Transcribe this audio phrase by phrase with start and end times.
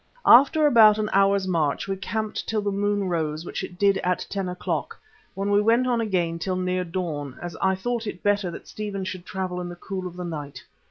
[0.25, 4.25] After about an hour's march we camped till the moon rose which it did at
[4.31, 4.99] ten o'clock,
[5.35, 9.05] when we went on again till near dawn, as it was thought better that Stephen
[9.05, 10.63] should travel in the cool of the night.